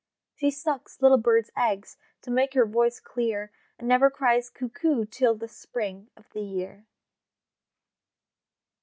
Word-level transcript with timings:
She 0.33 0.49
sucks 0.49 0.99
little 1.03 1.19
birds' 1.19 1.51
eggs, 1.55 1.95
To 2.23 2.31
make 2.31 2.55
her 2.55 2.65
voice 2.65 2.99
clear, 2.99 3.51
And 3.77 3.87
never 3.87 4.09
cries 4.09 4.49
Cuckoo 4.49 5.05
Till 5.05 5.35
the 5.35 5.47
spring 5.47 6.09
of 6.17 6.27
the 6.33 6.41
year. 6.41 6.87